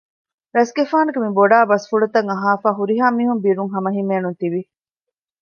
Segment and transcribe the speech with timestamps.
[0.57, 4.61] ރަސްގެފާނުގެ މިބޮޑާ ބަސްފުޅުތައް އަހާފައި ހުރިހާ މީހުން ބިރުން ހަމަހިމޭނުން ތިވި